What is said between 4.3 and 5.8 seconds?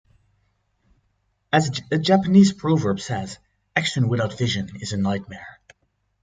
vision is a nightmare.